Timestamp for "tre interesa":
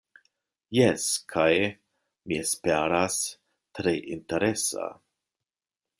3.81-4.91